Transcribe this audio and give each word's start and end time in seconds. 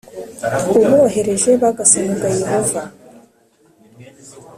ubohereje 0.83 1.51
bagasengag 1.61 2.23
Yehova 2.41 2.81